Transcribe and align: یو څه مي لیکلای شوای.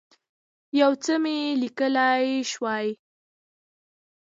یو 0.79 0.91
څه 1.03 1.13
مي 1.23 1.37
لیکلای 1.63 2.25
شوای. 2.51 2.87